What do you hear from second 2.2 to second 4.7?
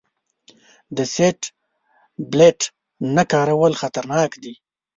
بیلټ نه کارول خطرناک دي.